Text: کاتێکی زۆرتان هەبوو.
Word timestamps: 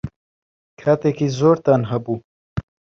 کاتێکی 0.81 1.27
زۆرتان 1.39 1.81
هەبوو. 1.91 2.17